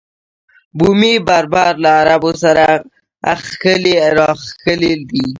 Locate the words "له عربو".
1.83-2.31